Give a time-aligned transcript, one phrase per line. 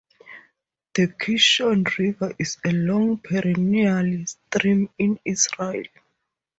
[0.95, 5.83] The Kishon River is a -long perennial stream in Israel.